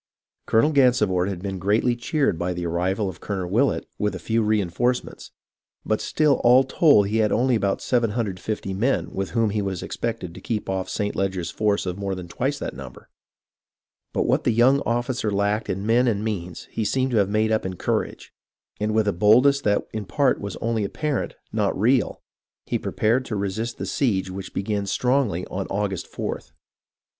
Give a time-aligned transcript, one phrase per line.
[0.47, 3.09] Colonel Gansevoort had been greatly cheered by the 194 HISTORY OF THE AMERICAN REVOLUTION arrival
[3.09, 5.31] of Colonel Willett with a few reenforcements,
[5.85, 10.33] but still all told he had only about 750 men with whom he was expected
[10.33, 11.15] to keep off St.
[11.15, 13.09] Leger's force of more than twice that number;
[14.11, 17.51] but what the young officer lacked in men and means he seemed to have made
[17.51, 18.33] up in courage,
[18.79, 22.23] and with a boldness that in part was only apparent, not real,
[22.65, 26.53] he prepared to resist the siege which began strongly on August 4th.